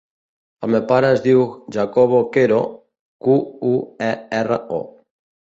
El 0.67 0.69
meu 0.75 0.81
pare 0.91 1.11
es 1.17 1.21
diu 1.25 1.43
Jacobo 1.75 2.23
Quero: 2.39 2.57
cu, 3.27 3.37
u, 3.75 3.77
e, 4.09 4.11
erra, 4.41 4.61
o. 4.81 4.83